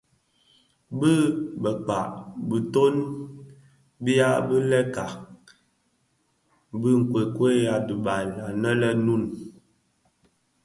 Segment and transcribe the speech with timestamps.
[0.99, 1.11] Bi
[1.61, 2.11] bëkpag
[2.49, 2.95] bitoň
[4.03, 5.05] bya bi bèlèga
[6.81, 9.23] bi nkokuel a dhibaï anë le Noun.